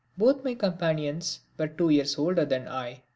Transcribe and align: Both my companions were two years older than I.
Both 0.17 0.43
my 0.43 0.55
companions 0.55 1.41
were 1.59 1.67
two 1.67 1.91
years 1.91 2.17
older 2.17 2.43
than 2.43 2.67
I. 2.67 3.03